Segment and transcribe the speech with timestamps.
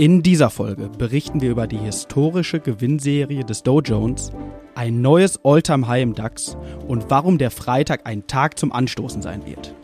[0.00, 4.32] In dieser Folge berichten wir über die historische Gewinnserie des Dow Jones,
[4.74, 6.56] ein neues All-Time-High im DAX
[6.88, 9.74] und warum der Freitag ein Tag zum Anstoßen sein wird.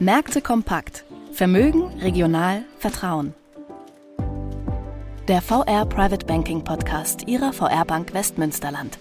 [0.00, 1.04] Märkte kompakt.
[1.30, 3.32] Vermögen, regional, Vertrauen.
[5.28, 8.98] Der VR Private Banking Podcast Ihrer VR Bank Westmünsterland.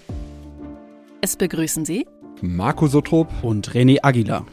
[1.20, 2.06] Es begrüßen Sie
[2.42, 4.46] Marco Sotrop und René Aguilar.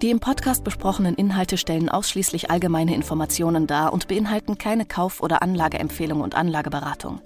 [0.00, 5.42] Die im Podcast besprochenen Inhalte stellen ausschließlich allgemeine Informationen dar und beinhalten keine Kauf- oder
[5.42, 7.20] Anlageempfehlung und Anlageberatung.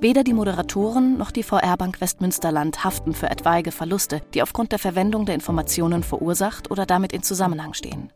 [0.00, 4.80] Weder die Moderatoren noch die VR Bank Westmünsterland haften für etwaige Verluste, die aufgrund der
[4.80, 8.10] Verwendung der Informationen verursacht oder damit in Zusammenhang stehen.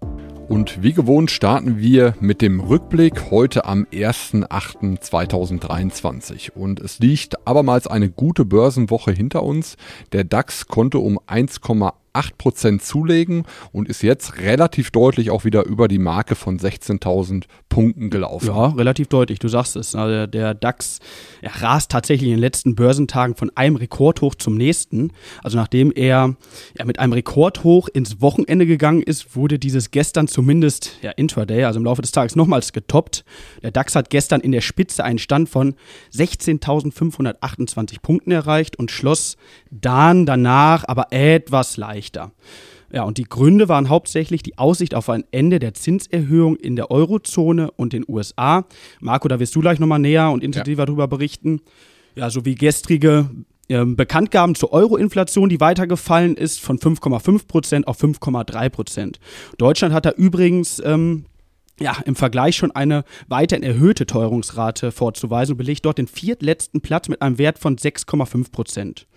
[0.48, 6.50] Und wie gewohnt starten wir mit dem Rückblick heute am 1.8.2023.
[6.50, 9.76] Und es liegt abermals eine gute Börsenwoche hinter uns.
[10.12, 15.88] Der DAX konnte um 1,8 8% zulegen und ist jetzt relativ deutlich auch wieder über
[15.88, 18.46] die Marke von 16.000 Punkten gelaufen.
[18.46, 19.94] Ja, relativ deutlich, du sagst es.
[19.96, 21.00] Also der DAX
[21.42, 25.12] er rast tatsächlich in den letzten Börsentagen von einem Rekordhoch zum nächsten.
[25.42, 26.36] Also nachdem er
[26.78, 31.80] ja, mit einem Rekordhoch ins Wochenende gegangen ist, wurde dieses gestern zumindest ja, intraday, also
[31.80, 33.24] im Laufe des Tages, nochmals getoppt.
[33.62, 35.74] Der DAX hat gestern in der Spitze einen Stand von
[36.14, 39.36] 16.528 Punkten erreicht und schloss
[39.70, 42.32] dann danach aber etwas leicht schlechter.
[42.92, 46.90] Ja, und die Gründe waren hauptsächlich die Aussicht auf ein Ende der Zinserhöhung in der
[46.90, 48.66] Eurozone und den USA.
[49.00, 50.86] Marco, da wirst du gleich nochmal näher und intensiver ja.
[50.86, 51.60] darüber berichten.
[52.14, 53.30] Ja, sowie gestrige
[53.68, 59.18] äh, Bekanntgaben zur Euro-Inflation, die weitergefallen ist von 5,5 Prozent auf 5,3 Prozent.
[59.58, 61.24] Deutschland hat da übrigens ähm,
[61.80, 67.08] ja, im Vergleich schon eine weiterhin erhöhte Teuerungsrate vorzuweisen und belegt dort den viertletzten Platz
[67.08, 69.08] mit einem Wert von 6,5 Prozent.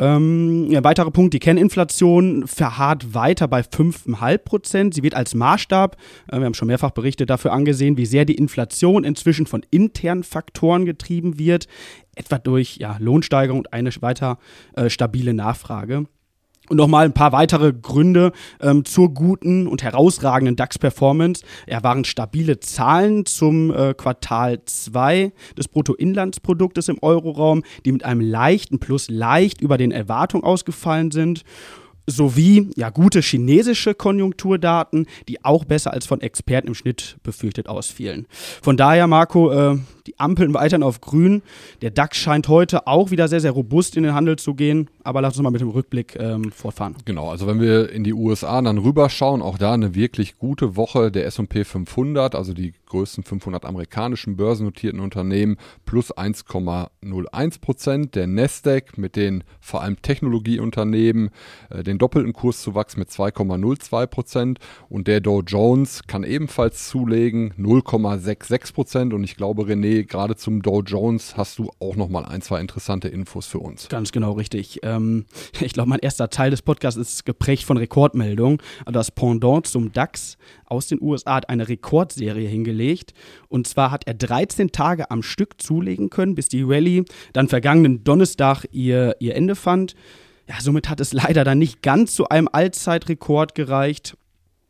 [0.00, 4.94] Ähm, ja, weiterer Punkt, die Kerninflation verharrt weiter bei 5,5 Prozent.
[4.94, 5.96] Sie wird als Maßstab,
[6.28, 10.22] äh, wir haben schon mehrfach Berichte dafür angesehen, wie sehr die Inflation inzwischen von internen
[10.22, 11.66] Faktoren getrieben wird,
[12.14, 14.38] etwa durch ja, Lohnsteigerung und eine weiter
[14.74, 16.06] äh, stabile Nachfrage.
[16.68, 21.44] Und nochmal ein paar weitere Gründe ähm, zur guten und herausragenden DAX-Performance.
[21.66, 28.20] Er waren stabile Zahlen zum äh, Quartal 2 des Bruttoinlandsproduktes im Euroraum, die mit einem
[28.20, 31.44] leichten Plus leicht über den Erwartungen ausgefallen sind
[32.08, 38.26] sowie ja, gute chinesische Konjunkturdaten, die auch besser als von Experten im Schnitt befürchtet ausfielen.
[38.62, 41.42] Von daher, Marco, äh, die Ampeln weiterhin auf grün.
[41.82, 44.88] Der DAX scheint heute auch wieder sehr, sehr robust in den Handel zu gehen.
[45.08, 46.94] Aber lass uns mal mit dem Rückblick ähm, fortfahren.
[47.06, 51.10] Genau, also wenn wir in die USA dann rüberschauen, auch da eine wirklich gute Woche
[51.10, 58.16] der S&P 500, also die größten 500 amerikanischen börsennotierten Unternehmen, plus 1,01 Prozent.
[58.16, 61.30] Der Nasdaq mit den vor allem Technologieunternehmen,
[61.70, 64.58] äh, den doppelten Kurszuwachs mit 2,02 Prozent.
[64.90, 69.14] Und der Dow Jones kann ebenfalls zulegen, 0,66 Prozent.
[69.14, 72.60] Und ich glaube, René, gerade zum Dow Jones hast du auch noch mal ein, zwei
[72.60, 73.88] interessante Infos für uns.
[73.88, 74.80] Ganz genau richtig.
[74.82, 74.97] Ähm,
[75.60, 78.58] ich glaube, mein erster Teil des Podcasts ist geprägt von Rekordmeldungen.
[78.86, 80.36] Das Pendant zum DAX
[80.66, 83.14] aus den USA hat eine Rekordserie hingelegt.
[83.48, 88.04] Und zwar hat er 13 Tage am Stück zulegen können, bis die Rallye dann vergangenen
[88.04, 89.94] Donnerstag ihr, ihr Ende fand.
[90.48, 94.16] Ja, somit hat es leider dann nicht ganz zu einem Allzeitrekord gereicht.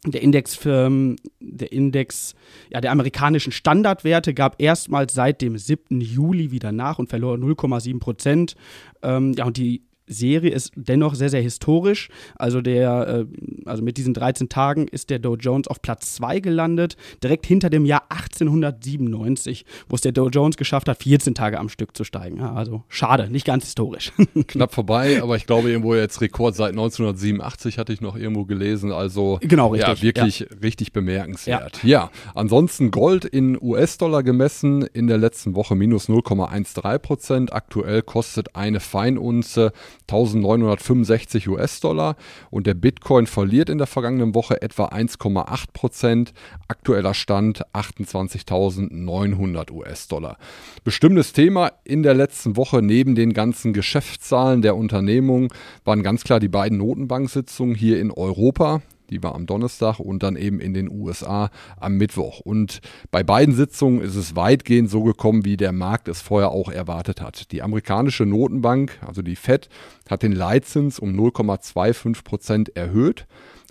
[0.07, 2.35] Der Index, für, der Index
[2.71, 6.01] ja, der amerikanischen Standardwerte gab erstmals seit dem 7.
[6.01, 8.55] Juli wieder nach und verlor 0,7 Prozent.
[9.03, 12.09] Ähm, ja, und die Serie ist dennoch sehr, sehr historisch.
[12.37, 16.41] Also, der, äh, also mit diesen 13 Tagen ist der Dow Jones auf Platz 2
[16.41, 21.59] gelandet, direkt hinter dem Jahr 1897, wo es der Dow Jones geschafft hat, 14 Tage
[21.59, 22.41] am Stück zu steigen.
[22.41, 24.13] Also schade, nicht ganz historisch.
[24.47, 28.93] Knapp vorbei, aber ich glaube irgendwo jetzt Rekord seit 1987 hatte ich noch irgendwo gelesen.
[28.93, 29.99] Also genau, richtig.
[29.99, 30.47] Ja, wirklich ja.
[30.63, 31.83] richtig bemerkenswert.
[31.83, 31.89] Ja.
[31.89, 37.53] ja, ansonsten Gold in US-Dollar gemessen in der letzten Woche minus 0,13 Prozent.
[37.53, 39.73] Aktuell kostet eine Feinunze
[40.09, 42.17] 1965 US-Dollar
[42.51, 46.33] und der Bitcoin verliert in der vergangenen Woche etwa 1,8 Prozent.
[46.67, 50.39] Aktueller Stand 28.900 US-Dollar.
[50.83, 55.53] Bestimmtes Thema in der letzten Woche neben den ganzen Geschäftszahlen der Unternehmung
[55.85, 58.81] waren ganz klar die beiden Notenbanksitzungen hier in Europa.
[59.11, 62.41] Die war am Donnerstag und dann eben in den USA am Mittwoch.
[62.41, 66.71] Und bei beiden Sitzungen ist es weitgehend so gekommen, wie der Markt es vorher auch
[66.71, 67.53] erwartet hat.
[67.53, 69.69] Die amerikanische Notenbank, also die Fed,
[70.09, 73.27] hat den Leitzins um 0,25 Prozent erhöht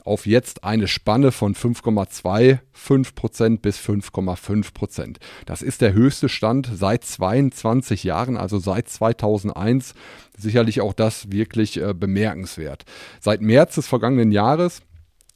[0.07, 5.17] auf jetzt eine Spanne von 5,25% bis 5,5%.
[5.45, 9.93] Das ist der höchste Stand seit 22 Jahren, also seit 2001.
[10.37, 12.85] Sicherlich auch das wirklich äh, bemerkenswert.
[13.19, 14.81] Seit März des vergangenen Jahres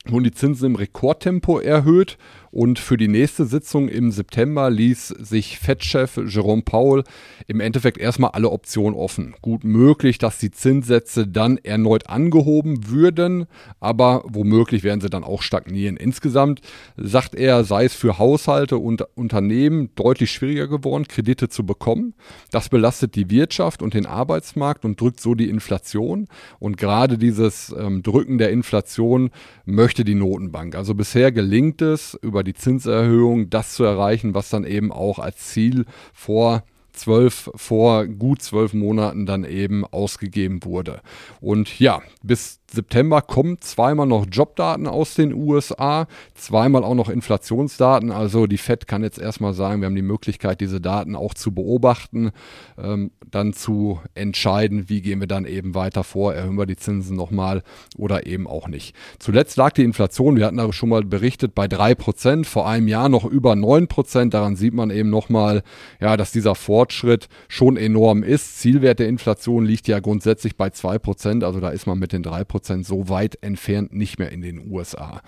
[0.06, 2.18] wurden die Zinsen im Rekordtempo erhöht
[2.51, 7.03] und für die nächste Sitzung im September ließ sich Fed-Chef Jerome Powell
[7.48, 9.36] im Endeffekt erstmal alle Optionen offen.
[9.42, 13.45] Gut möglich, dass die Zinssätze dann erneut angehoben würden,
[13.80, 15.98] aber womöglich werden sie dann auch stagnieren.
[15.98, 16.62] Insgesamt
[16.98, 22.13] sagt er, sei es für Haushalte und Unternehmen deutlich schwieriger geworden, Kredite zu bekommen.
[22.51, 26.27] Das belastet die Wirtschaft und den Arbeitsmarkt und drückt so die Inflation.
[26.59, 29.30] Und gerade dieses ähm, Drücken der Inflation
[29.65, 30.75] möchte die Notenbank.
[30.75, 35.19] Also bisher gelingt es über über die Zinserhöhung das zu erreichen, was dann eben auch
[35.19, 41.01] als Ziel vor zwölf, vor gut zwölf Monaten dann eben ausgegeben wurde.
[41.39, 48.12] Und ja, bis September kommen zweimal noch Jobdaten aus den USA, zweimal auch noch Inflationsdaten.
[48.12, 51.53] Also die Fed kann jetzt erstmal sagen, wir haben die Möglichkeit, diese Daten auch zu
[51.53, 52.31] beobachten,
[52.77, 57.18] ähm, dann zu entscheiden, wie gehen wir dann eben weiter vor, erhöhen wir die Zinsen
[57.18, 57.62] nochmal
[57.97, 58.95] oder eben auch nicht.
[59.19, 63.09] Zuletzt lag die Inflation, wir hatten da schon mal berichtet, bei 3%, vor einem Jahr
[63.09, 64.29] noch über 9%.
[64.29, 65.63] Daran sieht man eben nochmal,
[66.00, 68.59] ja, dass dieser Fortschritt schon enorm ist.
[68.59, 72.60] Zielwert der Inflation liegt ja grundsätzlich bei 2%, also da ist man mit den 3%
[72.61, 75.21] Prozent so weit entfernt nicht mehr in den USA.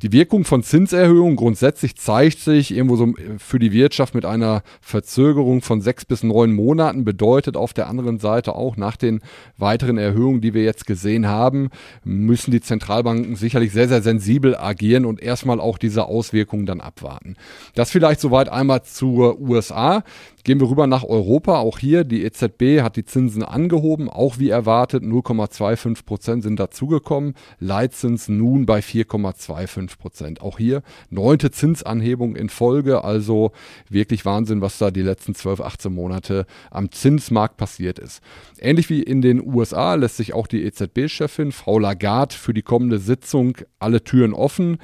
[0.00, 4.62] Die Wirkung von Zinserhöhungen grundsätzlich zeigt sich irgendwo so äh, für die Wirtschaft mit einer
[4.80, 9.20] Verzögerung von sechs bis neun Monaten, bedeutet auf der anderen Seite auch nach den
[9.58, 11.68] weiteren Erhöhungen, die wir jetzt gesehen haben,
[12.02, 17.36] müssen die Zentralbanken sicherlich sehr, sehr sensibel agieren und erstmal auch diese Auswirkungen dann abwarten.
[17.74, 20.02] Das vielleicht soweit einmal zur USA.
[20.42, 21.58] Gehen wir rüber nach Europa.
[21.58, 25.02] Auch hier, die EZB hat die Zinsen angehoben, auch wie erwartet.
[25.02, 27.34] 0,25 Prozent sind dazugekommen.
[27.58, 30.40] Leitzins nun bei 4,25 Prozent.
[30.40, 33.04] Auch hier neunte Zinsanhebung in Folge.
[33.04, 33.52] Also
[33.90, 38.22] wirklich Wahnsinn, was da die letzten 12, 18 Monate am Zinsmarkt passiert ist.
[38.58, 42.98] Ähnlich wie in den USA lässt sich auch die EZB-Chefin Frau Lagarde für die kommende
[42.98, 44.78] Sitzung alle Türen offen.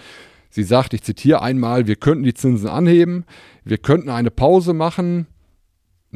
[0.50, 3.24] Sie sagt, ich zitiere einmal, wir könnten die Zinsen anheben,
[3.64, 5.26] wir könnten eine Pause machen,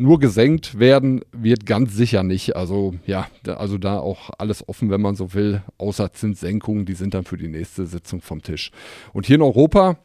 [0.01, 2.57] nur gesenkt werden wird ganz sicher nicht.
[2.57, 7.15] Also ja, also da auch alles offen, wenn man so will, außer Zinssenkungen, die sind
[7.15, 8.71] dann für die nächste Sitzung vom Tisch.
[9.13, 9.99] Und hier in Europa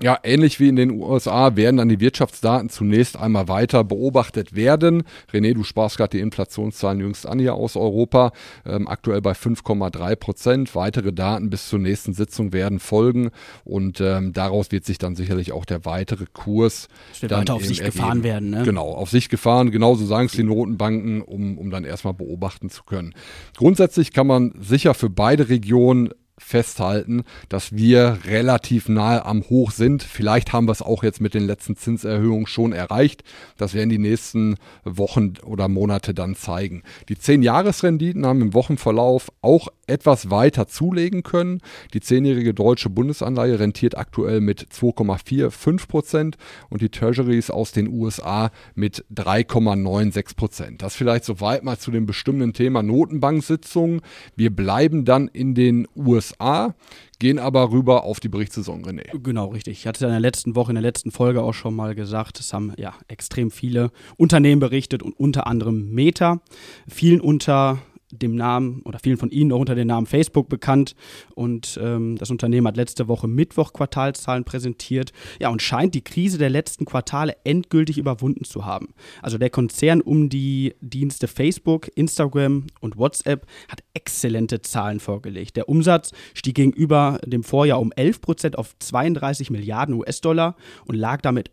[0.00, 5.02] ja, ähnlich wie in den USA werden dann die Wirtschaftsdaten zunächst einmal weiter beobachtet werden.
[5.32, 8.32] René, du sprachst gerade die Inflationszahlen jüngst an hier aus Europa,
[8.64, 10.74] ähm, aktuell bei 5,3 Prozent.
[10.76, 13.30] Weitere Daten bis zur nächsten Sitzung werden folgen
[13.64, 17.54] und ähm, daraus wird sich dann sicherlich auch der weitere Kurs das wird dann weiter
[17.54, 17.96] auf sich ergeben.
[17.96, 18.50] gefahren werden.
[18.50, 18.62] Ne?
[18.62, 19.72] Genau, auf sich gefahren.
[19.72, 23.14] Genauso sagen es die Notenbanken, um, um dann erstmal beobachten zu können.
[23.56, 26.10] Grundsätzlich kann man sicher für beide Regionen
[26.48, 30.02] festhalten, dass wir relativ nahe am Hoch sind.
[30.02, 33.22] Vielleicht haben wir es auch jetzt mit den letzten Zinserhöhungen schon erreicht.
[33.58, 36.82] Das werden die nächsten Wochen oder Monate dann zeigen.
[37.08, 41.60] Die 10-Jahres-Renditen haben im Wochenverlauf auch etwas weiter zulegen können.
[41.94, 46.36] Die zehnjährige deutsche Bundesanleihe rentiert aktuell mit 2,45 Prozent
[46.70, 50.82] und die Treasuries aus den USA mit 3,96 Prozent.
[50.82, 54.00] Das vielleicht soweit mal zu dem bestimmten Thema Notenbanksitzungen.
[54.36, 56.74] Wir bleiben dann in den USA
[57.18, 59.18] gehen aber rüber auf die Berichtssaison, René.
[59.22, 59.78] Genau, richtig.
[59.78, 62.52] Ich hatte in der letzten Woche, in der letzten Folge auch schon mal gesagt, es
[62.52, 66.40] haben ja extrem viele Unternehmen berichtet und unter anderem Meta.
[66.88, 67.78] Vielen unter
[68.10, 70.94] dem Namen oder vielen von Ihnen auch unter dem Namen Facebook bekannt.
[71.34, 75.12] Und ähm, das Unternehmen hat letzte Woche Mittwoch Quartalszahlen präsentiert.
[75.40, 78.94] Ja, und scheint die Krise der letzten Quartale endgültig überwunden zu haben.
[79.22, 85.56] Also der Konzern um die Dienste Facebook, Instagram und WhatsApp hat exzellente Zahlen vorgelegt.
[85.56, 90.56] Der Umsatz stieg gegenüber dem Vorjahr um 11 Prozent auf 32 Milliarden US-Dollar
[90.86, 91.50] und lag damit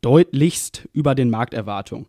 [0.00, 2.06] deutlichst über den Markterwartungen.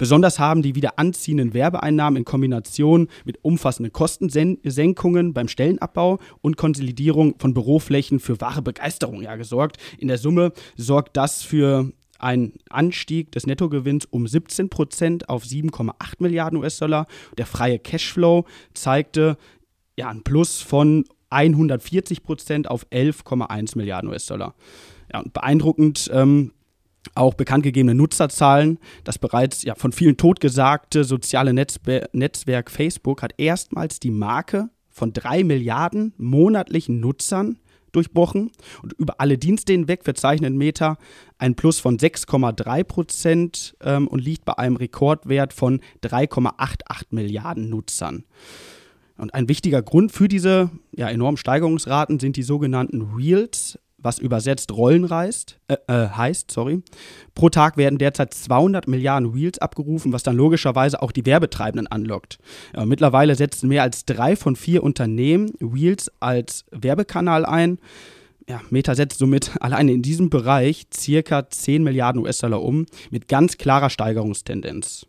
[0.00, 7.34] Besonders haben die wieder anziehenden Werbeeinnahmen in Kombination mit umfassenden Kostensenkungen beim Stellenabbau und Konsolidierung
[7.38, 9.76] von Büroflächen für wahre Begeisterung ja, gesorgt.
[9.98, 15.92] In der Summe sorgt das für einen Anstieg des Nettogewinns um 17 Prozent auf 7,8
[16.20, 17.06] Milliarden US-Dollar.
[17.36, 19.36] Der freie Cashflow zeigte
[19.98, 24.54] ja, ein Plus von 140 Prozent auf 11,1 Milliarden US-Dollar.
[25.12, 26.52] Ja, beeindruckend ähm,
[27.14, 28.78] auch bekanntgegebene Nutzerzahlen.
[29.04, 35.12] Das bereits ja, von vielen totgesagte soziale Netzbe Netzwerk Facebook hat erstmals die Marke von
[35.12, 37.58] drei Milliarden monatlichen Nutzern
[37.92, 38.50] durchbrochen.
[38.82, 40.98] Und über alle Dienste hinweg verzeichnet Meta
[41.38, 48.24] ein Plus von 6,3 Prozent ähm, und liegt bei einem Rekordwert von 3,88 Milliarden Nutzern.
[49.16, 54.72] Und ein wichtiger Grund für diese ja, enormen Steigerungsraten sind die sogenannten Reels, was übersetzt
[54.72, 56.50] Rollen reißt, äh, äh, heißt.
[56.50, 56.82] Sorry.
[57.34, 62.38] Pro Tag werden derzeit 200 Milliarden Wheels abgerufen, was dann logischerweise auch die Werbetreibenden anlockt.
[62.74, 67.78] Ja, mittlerweile setzen mehr als drei von vier Unternehmen Wheels als Werbekanal ein.
[68.48, 73.58] Ja, Meta setzt somit alleine in diesem Bereich circa 10 Milliarden US-Dollar um, mit ganz
[73.58, 75.06] klarer Steigerungstendenz.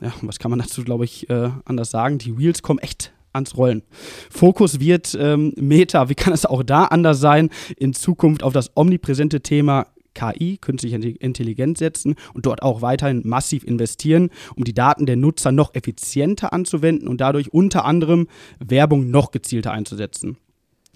[0.00, 2.18] Ja, was kann man dazu, glaube ich, äh, anders sagen?
[2.18, 3.82] Die Wheels kommen echt ans Rollen.
[4.30, 8.76] Fokus wird ähm, Meta, wie kann es auch da anders sein, in Zukunft auf das
[8.76, 15.06] omnipräsente Thema KI, künstliche Intelligenz setzen und dort auch weiterhin massiv investieren, um die Daten
[15.06, 18.28] der Nutzer noch effizienter anzuwenden und dadurch unter anderem
[18.60, 20.38] Werbung noch gezielter einzusetzen.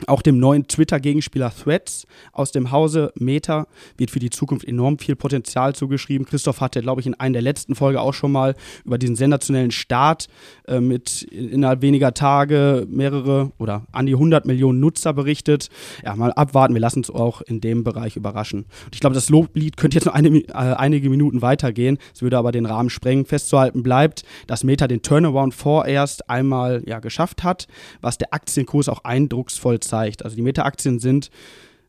[0.06, 5.16] Auch dem neuen Twitter-Gegenspieler Threads aus dem Hause Meta wird für die Zukunft enorm viel
[5.16, 6.26] Potenzial zugeschrieben.
[6.26, 9.70] Christoph hatte, glaube ich, in einer der letzten Folgen auch schon mal über diesen sensationellen
[9.70, 10.28] Start
[10.66, 15.68] äh, mit innerhalb weniger Tage mehrere oder an die 100 Millionen Nutzer berichtet.
[16.04, 16.74] Ja, mal abwarten.
[16.74, 18.66] Wir lassen uns auch in dem Bereich überraschen.
[18.84, 21.98] Und ich glaube, das Loblied könnte jetzt noch eine, äh, einige Minuten weitergehen.
[22.14, 23.24] Es würde aber den Rahmen sprengen.
[23.24, 27.66] Festzuhalten bleibt, dass Meta den Turnaround vorerst einmal ja, geschafft hat,
[28.00, 30.24] was der Aktienkurs auch eindrucksvoll zeigt.
[30.24, 31.30] Also die Meta-Aktien sind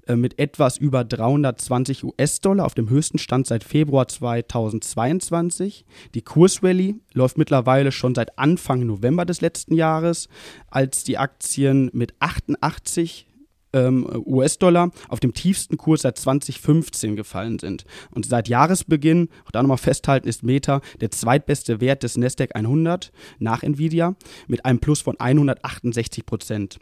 [0.09, 5.85] äh, mit etwas über 320 US-Dollar auf dem höchsten Stand seit Februar 2022.
[6.15, 10.27] Die Kursrallye läuft mittlerweile schon seit Anfang November des letzten Jahres,
[10.69, 13.27] als die Aktien mit 88
[13.71, 17.85] ähm, US-Dollar auf dem tiefsten Kurs seit 2015 gefallen sind.
[18.09, 23.11] Und seit Jahresbeginn, auch da nochmal festhalten, ist Meta der zweitbeste Wert des Nasdaq 100
[23.37, 24.15] nach Nvidia
[24.47, 26.79] mit einem Plus von 168 Prozent.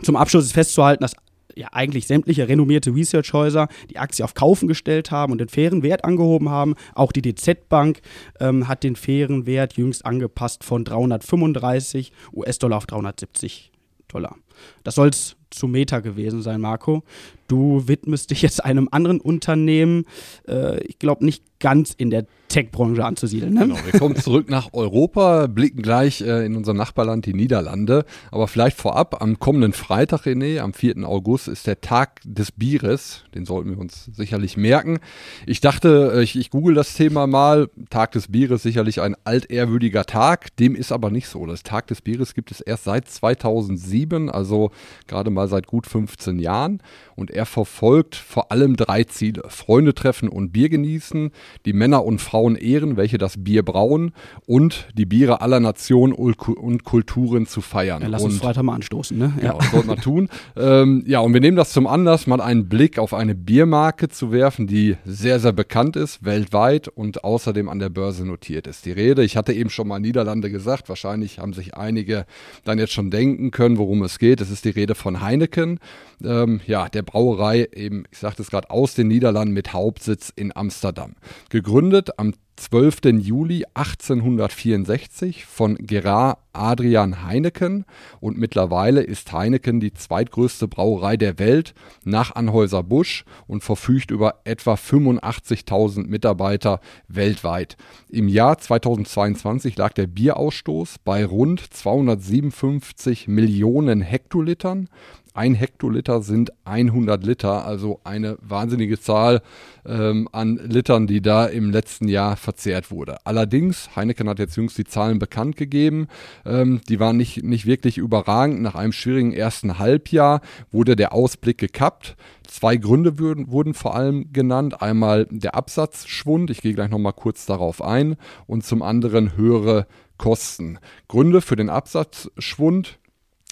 [0.00, 1.14] Zum Abschluss ist festzuhalten, dass
[1.56, 6.04] ja eigentlich sämtliche renommierte Research-Häuser die Aktie auf Kaufen gestellt haben und den fairen Wert
[6.04, 6.74] angehoben haben.
[6.94, 8.00] Auch die DZ Bank
[8.40, 13.70] ähm, hat den fairen Wert jüngst angepasst von 335 US-Dollar auf 370
[14.08, 14.36] Dollar.
[14.84, 17.02] Das soll es zu Meta gewesen sein, Marco.
[17.48, 20.06] Du widmest dich jetzt einem anderen Unternehmen,
[20.48, 23.54] äh, ich glaube nicht ganz in der Tech-Branche anzusiedeln.
[23.54, 23.60] Ne?
[23.60, 28.04] Genau, wir kommen zurück nach Europa, blicken gleich äh, in unser Nachbarland, die Niederlande.
[28.30, 31.08] Aber vielleicht vorab, am kommenden Freitag, René, am 4.
[31.08, 33.24] August, ist der Tag des Bieres.
[33.34, 34.98] Den sollten wir uns sicherlich merken.
[35.46, 37.70] Ich dachte, äh, ich, ich google das Thema mal.
[37.88, 40.54] Tag des Bieres, sicherlich ein altehrwürdiger Tag.
[40.56, 41.46] Dem ist aber nicht so.
[41.46, 44.72] Das Tag des Bieres gibt es erst seit 2007, also
[45.06, 46.80] gerade mal seit gut 15 Jahren.
[47.14, 49.42] Und er verfolgt vor allem drei Ziele.
[49.48, 51.30] Freunde treffen und Bier genießen,
[51.66, 54.12] die Männer und Frauen ehren, welche das Bier brauen
[54.46, 58.02] und die Biere aller Nationen und Kulturen zu feiern.
[58.02, 59.32] Ja, lass uns Freitag mal anstoßen, ne?
[59.42, 60.28] Ja, das sollte man tun.
[60.56, 64.32] ähm, ja, und wir nehmen das zum Anlass, mal einen Blick auf eine Biermarke zu
[64.32, 68.86] werfen, die sehr, sehr bekannt ist, weltweit und außerdem an der Börse notiert ist.
[68.86, 72.26] Die Rede, ich hatte eben schon mal Niederlande gesagt, wahrscheinlich haben sich einige
[72.64, 74.40] dann jetzt schon denken können, worum es geht.
[74.40, 75.80] Es ist die Rede von Heineken
[76.24, 80.54] ähm, ja, der Brauerei eben, ich sagte es gerade, aus den Niederlanden mit Hauptsitz in
[80.54, 81.14] Amsterdam.
[81.50, 83.18] Gegründet am 12.
[83.18, 87.86] Juli 1864 von Gerard Adrian Heineken
[88.20, 91.72] und mittlerweile ist Heineken die zweitgrößte Brauerei der Welt
[92.04, 97.78] nach Anhäuser Busch und verfügt über etwa 85.000 Mitarbeiter weltweit.
[98.10, 104.88] Im Jahr 2022 lag der Bierausstoß bei rund 257 Millionen Hektolitern
[105.34, 109.42] ein Hektoliter sind 100 Liter, also eine wahnsinnige Zahl
[109.86, 113.16] ähm, an Litern, die da im letzten Jahr verzehrt wurde.
[113.24, 116.08] Allerdings, Heineken hat jetzt jüngst die Zahlen bekannt gegeben,
[116.44, 118.60] ähm, die waren nicht, nicht wirklich überragend.
[118.60, 122.16] Nach einem schwierigen ersten Halbjahr wurde der Ausblick gekappt.
[122.46, 124.82] Zwei Gründe wurden, wurden vor allem genannt.
[124.82, 129.86] Einmal der Absatzschwund, ich gehe gleich nochmal kurz darauf ein, und zum anderen höhere
[130.18, 130.78] Kosten.
[131.08, 132.98] Gründe für den Absatzschwund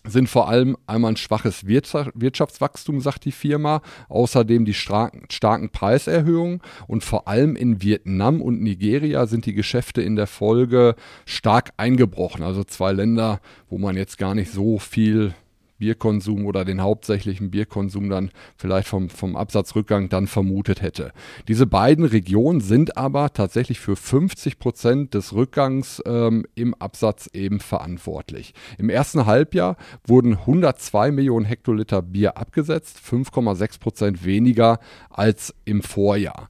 [0.04, 7.04] sind vor allem einmal ein schwaches Wirtschaftswachstum, sagt die Firma, außerdem die starken Preiserhöhungen und
[7.04, 10.94] vor allem in Vietnam und Nigeria sind die Geschäfte in der Folge
[11.26, 12.42] stark eingebrochen.
[12.42, 15.34] Also zwei Länder, wo man jetzt gar nicht so viel
[15.80, 21.12] Bierkonsum oder den hauptsächlichen Bierkonsum dann vielleicht vom, vom Absatzrückgang dann vermutet hätte.
[21.48, 27.58] Diese beiden Regionen sind aber tatsächlich für 50 Prozent des Rückgangs ähm, im Absatz eben
[27.58, 28.54] verantwortlich.
[28.78, 36.48] Im ersten Halbjahr wurden 102 Millionen Hektoliter Bier abgesetzt, 5,6 Prozent weniger als im Vorjahr.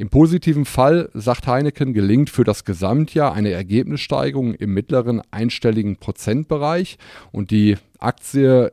[0.00, 6.96] Im positiven Fall, sagt Heineken, gelingt für das Gesamtjahr eine Ergebnissteigerung im mittleren einstelligen Prozentbereich
[7.32, 8.72] und die Aktie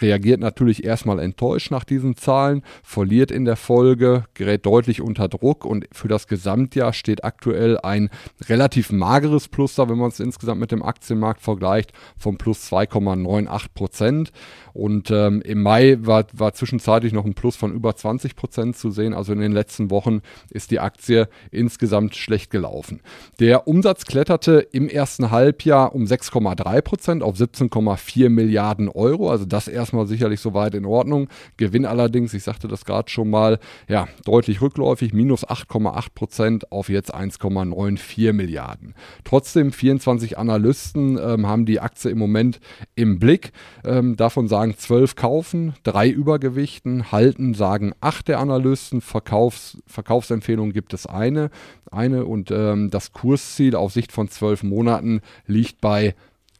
[0.00, 5.64] reagiert natürlich erstmal enttäuscht nach diesen Zahlen, verliert in der Folge, gerät deutlich unter Druck
[5.64, 8.10] und für das Gesamtjahr steht aktuell ein
[8.48, 13.66] relativ mageres Plus da, wenn man es insgesamt mit dem Aktienmarkt vergleicht, von plus 2,98
[13.74, 14.32] Prozent.
[14.74, 18.92] Und ähm, im Mai war, war zwischenzeitlich noch ein Plus von über 20 Prozent zu
[18.92, 19.12] sehen.
[19.12, 23.00] Also in den letzten Wochen ist die Aktie insgesamt schlecht gelaufen.
[23.40, 29.30] Der Umsatz kletterte im ersten Halbjahr um 6,3 Prozent auf 17,4 Milliarden Euro.
[29.30, 31.28] Also das erstmal sicherlich soweit in Ordnung.
[31.56, 33.58] Gewinn allerdings, ich sagte das gerade schon mal,
[33.88, 38.94] ja, deutlich rückläufig, minus 8,8 Prozent auf jetzt 1,94 Milliarden.
[39.24, 42.60] Trotzdem 24 Analysten ähm, haben die Aktie im Moment
[42.94, 43.52] im Blick.
[43.84, 50.72] Ähm, davon sagen sagen zwölf kaufen, drei übergewichten, halten sagen acht der Analysten, Verkaufs, Verkaufsempfehlung
[50.72, 51.50] gibt es eine,
[51.90, 56.16] eine und ähm, das Kursziel auf Sicht von zwölf Monaten liegt bei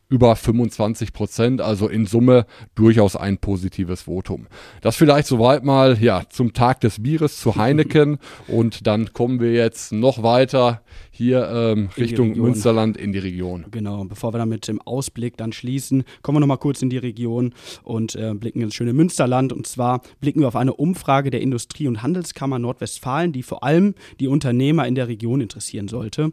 [0.08, 4.46] über 25 Prozent, also in Summe durchaus ein positives Votum.
[4.80, 9.52] Das vielleicht soweit mal ja zum Tag des Bieres zu Heineken und dann kommen wir
[9.52, 13.66] jetzt noch weiter hier ähm, Richtung Münsterland in die Region.
[13.70, 16.98] Genau, bevor wir dann mit dem Ausblick dann schließen, kommen wir nochmal kurz in die
[16.98, 19.52] Region und äh, blicken ins schöne Münsterland.
[19.52, 23.94] Und zwar blicken wir auf eine Umfrage der Industrie- und Handelskammer Nordwestfalen, die vor allem
[24.20, 26.32] die Unternehmer in der Region interessieren sollte.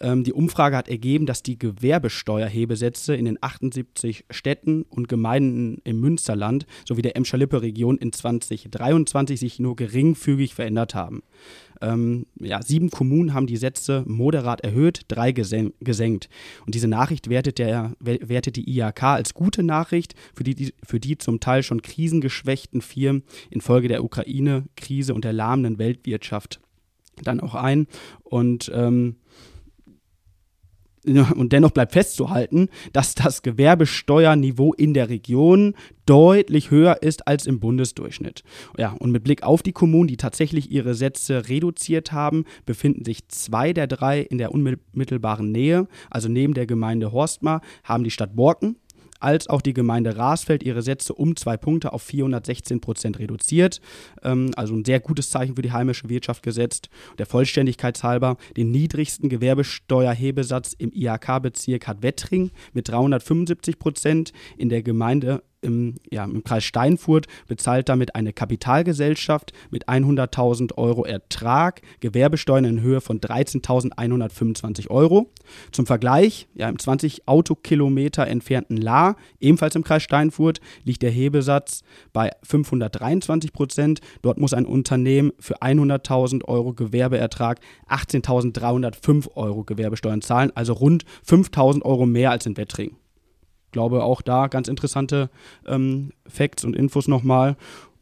[0.00, 6.00] Ähm, die Umfrage hat ergeben, dass die Gewerbesteuerhebesätze in den 78 Städten und Gemeinden im
[6.00, 11.22] Münsterland sowie der Emscher-Lippe-Region in 2023 sich nur geringfügig verändert haben.
[11.80, 16.28] Ähm, ja, sieben Kommunen haben die Sätze moderat erhöht, drei gesen gesenkt.
[16.64, 21.18] Und diese Nachricht wertet, der, wertet die IHK als gute Nachricht für die, für die
[21.18, 26.60] zum Teil schon krisengeschwächten Firmen infolge der Ukraine-Krise und der lahmenden Weltwirtschaft
[27.22, 27.86] dann auch ein.
[28.22, 29.16] Und ähm,
[31.34, 35.74] und dennoch bleibt festzuhalten, dass das Gewerbesteuerniveau in der Region
[36.06, 38.42] deutlich höher ist als im Bundesdurchschnitt.
[38.78, 43.28] Ja, und mit Blick auf die Kommunen, die tatsächlich ihre Sätze reduziert haben, befinden sich
[43.28, 45.88] zwei der drei in der unmittelbaren Nähe.
[46.10, 48.76] Also neben der Gemeinde Horstmar haben die Stadt Borken
[49.24, 53.80] als auch die Gemeinde Rasfeld ihre Sätze um zwei Punkte auf 416 Prozent reduziert.
[54.22, 56.90] Ähm, also ein sehr gutes Zeichen für die heimische Wirtschaft gesetzt.
[57.18, 64.32] Der Vollständigkeit halber, den niedrigsten Gewerbesteuerhebesatz im IHK-Bezirk hat Wettring mit 375 Prozent.
[64.58, 71.04] In der Gemeinde im, ja, im Kreis Steinfurt bezahlt damit eine Kapitalgesellschaft mit 100.000 Euro
[71.04, 75.32] Ertrag Gewerbesteuern in Höhe von 13.125 Euro.
[75.72, 81.82] Zum Vergleich, ja, im 20 Autokilometer entfernten La, ebenfalls im Kreis Steinfurt, liegt der Hebesatz
[82.12, 84.00] bei 523 Prozent.
[84.22, 91.82] Dort muss ein Unternehmen für 100.000 Euro Gewerbeertrag 18.305 Euro Gewerbesteuern zahlen, also rund 5.000
[91.82, 92.96] Euro mehr als in Wettring
[93.74, 95.28] glaube auch da ganz interessante
[95.66, 97.56] ähm, Facts und Infos nochmal.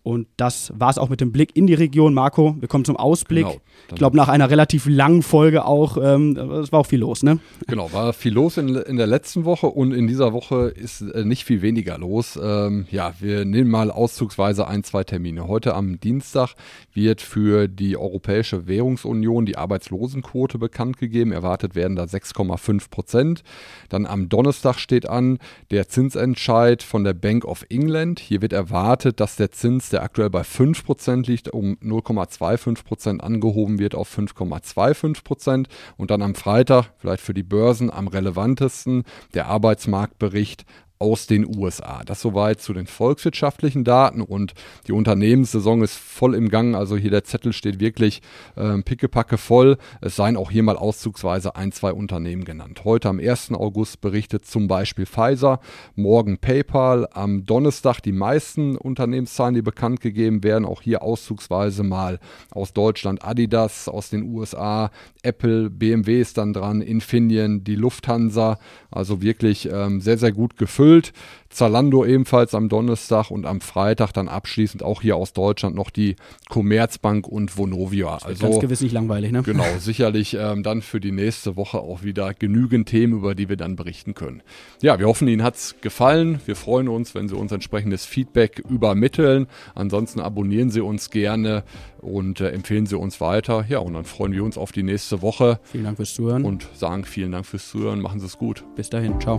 [0.04, 2.12] Und das war es auch mit dem Blick in die Region.
[2.12, 3.46] Marco, wir kommen zum Ausblick.
[3.46, 3.60] Genau,
[3.90, 7.38] ich glaube, nach einer relativ langen Folge auch, ähm, es war auch viel los, ne?
[7.68, 11.24] Genau, war viel los in, in der letzten Woche und in dieser Woche ist äh,
[11.24, 12.36] nicht viel weniger los.
[12.42, 15.46] Ähm, ja, wir nehmen mal auszugsweise ein, zwei Termine.
[15.46, 16.54] Heute am Dienstag
[16.92, 21.30] wird für die Europäische Währungsunion die Arbeitslosenquote bekannt gegeben.
[21.30, 23.42] Erwartet werden da 6,5 Prozent.
[23.88, 25.38] Dann am Donnerstag steht an
[25.70, 28.18] der Zinsentscheid von der Bank of England.
[28.18, 33.94] Hier wird erwartet, dass der Zins der aktuell bei 5% liegt, um 0,25% angehoben wird
[33.94, 35.66] auf 5,25%.
[35.96, 40.64] Und dann am Freitag, vielleicht für die Börsen am relevantesten, der Arbeitsmarktbericht
[41.02, 42.02] aus den USA.
[42.06, 44.54] Das soweit zu den volkswirtschaftlichen Daten und
[44.86, 46.76] die Unternehmenssaison ist voll im Gang.
[46.76, 48.22] Also hier der Zettel steht wirklich
[48.54, 49.78] äh, pickepacke voll.
[50.00, 52.82] Es seien auch hier mal auszugsweise ein, zwei Unternehmen genannt.
[52.84, 53.50] Heute am 1.
[53.50, 55.58] August berichtet zum Beispiel Pfizer,
[55.96, 60.64] morgen PayPal, am Donnerstag die meisten Unternehmenszahlen, die bekannt gegeben werden.
[60.64, 62.20] Auch hier auszugsweise mal
[62.52, 64.92] aus Deutschland Adidas, aus den USA,
[65.24, 68.60] Apple, BMW ist dann dran, Infineon, die Lufthansa.
[68.92, 71.12] Also wirklich ähm, sehr, sehr gut gefüllt gefüllt.
[71.52, 76.16] Zalando ebenfalls am Donnerstag und am Freitag dann abschließend auch hier aus Deutschland noch die
[76.48, 78.16] Commerzbank und Vonovia.
[78.22, 79.42] Also ganz gewiss nicht langweilig, ne?
[79.42, 83.58] Genau, sicherlich ähm, dann für die nächste Woche auch wieder genügend Themen, über die wir
[83.58, 84.42] dann berichten können.
[84.80, 86.40] Ja, wir hoffen, Ihnen hat es gefallen.
[86.46, 89.46] Wir freuen uns, wenn Sie uns entsprechendes Feedback übermitteln.
[89.74, 91.64] Ansonsten abonnieren Sie uns gerne
[92.00, 93.66] und äh, empfehlen Sie uns weiter.
[93.68, 95.60] Ja, und dann freuen wir uns auf die nächste Woche.
[95.64, 96.44] Vielen Dank fürs Zuhören.
[96.44, 98.00] Und sagen vielen Dank fürs Zuhören.
[98.00, 98.64] Machen Sie es gut.
[98.74, 99.20] Bis dahin.
[99.20, 99.38] Ciao.